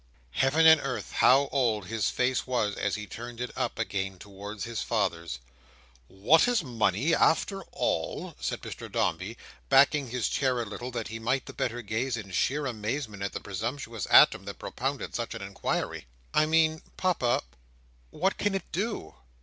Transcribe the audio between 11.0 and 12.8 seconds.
he might the better gaze in sheer